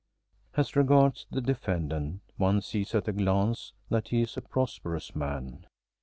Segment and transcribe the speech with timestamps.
[0.57, 5.67] As regards the defendant, one sees at a glance that he is a prosperous man.